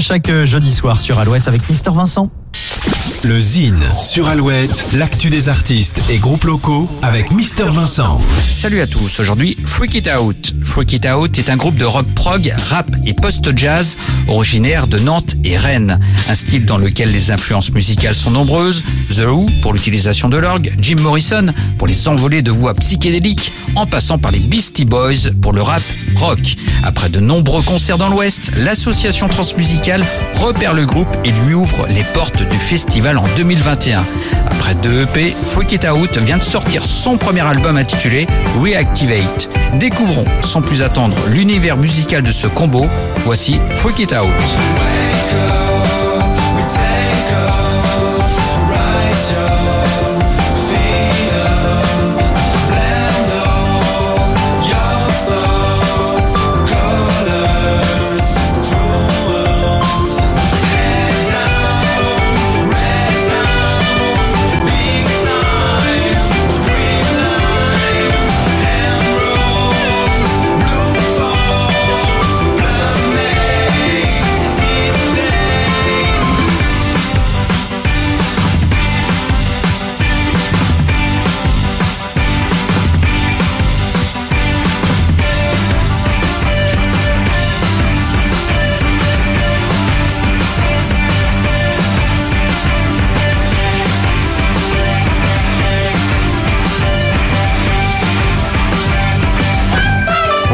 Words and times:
Chaque 0.00 0.28
euh, 0.28 0.44
jeudi 0.44 0.72
soir 0.72 1.00
sur 1.00 1.20
Alouette 1.20 1.46
avec 1.46 1.68
Mister 1.70 1.90
Vincent. 1.94 2.28
Le 3.24 3.40
Zine 3.40 3.82
sur 4.00 4.28
Alouette, 4.28 4.84
l'actu 4.92 5.30
des 5.30 5.48
artistes 5.48 5.98
et 6.10 6.18
groupes 6.18 6.44
locaux 6.44 6.90
avec 7.00 7.32
Mister 7.32 7.64
Vincent. 7.70 8.20
Salut 8.38 8.82
à 8.82 8.86
tous, 8.86 9.18
aujourd'hui 9.18 9.56
Freak 9.64 9.94
It 9.94 10.10
Out. 10.20 10.54
Freak 10.62 10.92
It 10.92 11.06
Out 11.06 11.38
est 11.38 11.48
un 11.48 11.56
groupe 11.56 11.76
de 11.76 11.86
rock 11.86 12.06
prog, 12.14 12.52
rap 12.68 12.90
et 13.06 13.14
post-jazz 13.14 13.96
originaire 14.28 14.86
de 14.86 14.98
Nantes 14.98 15.36
et 15.42 15.56
Rennes. 15.56 16.00
Un 16.28 16.34
style 16.34 16.66
dans 16.66 16.76
lequel 16.76 17.12
les 17.12 17.30
influences 17.30 17.72
musicales 17.72 18.14
sont 18.14 18.30
nombreuses. 18.30 18.84
The 19.08 19.20
Who 19.20 19.46
pour 19.62 19.72
l'utilisation 19.72 20.28
de 20.28 20.36
l'orgue, 20.36 20.74
Jim 20.78 20.96
Morrison 21.00 21.46
pour 21.78 21.86
les 21.86 22.08
envolées 22.08 22.42
de 22.42 22.50
voix 22.50 22.74
psychédéliques, 22.74 23.52
en 23.74 23.86
passant 23.86 24.18
par 24.18 24.32
les 24.32 24.40
Beastie 24.40 24.84
Boys 24.84 25.30
pour 25.40 25.54
le 25.54 25.62
rap 25.62 25.82
rock. 26.16 26.56
Après 26.82 27.08
de 27.08 27.20
nombreux 27.20 27.62
concerts 27.62 27.98
dans 27.98 28.10
l'Ouest, 28.10 28.50
l'association 28.58 29.28
transmusicale 29.28 30.04
repère 30.34 30.74
le 30.74 30.84
groupe 30.84 31.08
et 31.24 31.32
lui 31.46 31.54
ouvre 31.54 31.86
les 31.88 32.04
portes 32.12 32.42
du 32.50 32.58
festival 32.58 33.13
en 33.18 33.24
2021. 33.36 34.04
Après 34.46 34.74
deux 34.74 35.02
EP, 35.02 35.34
Freak 35.46 35.72
It 35.72 35.84
Out 35.84 36.18
vient 36.18 36.38
de 36.38 36.42
sortir 36.42 36.84
son 36.84 37.16
premier 37.16 37.40
album 37.40 37.76
intitulé 37.76 38.26
Reactivate. 38.60 39.48
Découvrons 39.74 40.24
sans 40.42 40.62
plus 40.62 40.82
attendre 40.82 41.16
l'univers 41.32 41.76
musical 41.76 42.22
de 42.22 42.32
ce 42.32 42.46
combo. 42.46 42.86
Voici 43.24 43.58
Freak 43.74 44.00
It 44.00 44.12
Out. 44.12 45.63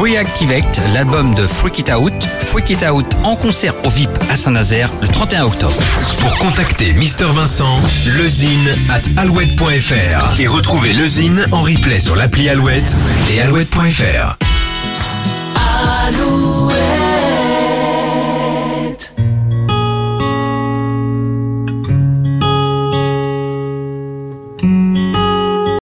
Reactivate, 0.00 0.80
l'album 0.94 1.34
de 1.34 1.44
Freak 1.46 1.80
It 1.80 1.90
Out. 1.90 2.12
Freak 2.40 2.70
It 2.70 2.84
Out 2.88 3.06
en 3.24 3.34
concert 3.34 3.74
au 3.84 3.90
VIP 3.90 4.10
à 4.30 4.36
Saint-Nazaire 4.36 4.90
le 5.02 5.08
31 5.08 5.46
octobre. 5.46 5.76
Pour 6.20 6.38
contacter 6.38 6.92
Mister 6.92 7.26
Vincent, 7.32 7.80
lezine 8.16 8.68
at 8.90 9.20
alouette.fr 9.20 10.40
et 10.40 10.46
retrouver 10.46 10.92
lezine 10.92 11.46
en 11.50 11.62
replay 11.62 11.98
sur 11.98 12.14
l'appli 12.14 12.48
Alouette 12.48 12.96
et 13.28 13.40
alouette.fr. 13.40 14.38
Alouette. 16.06 16.87